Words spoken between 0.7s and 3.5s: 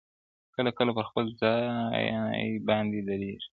کله پر خپل ځای باندي درېږي-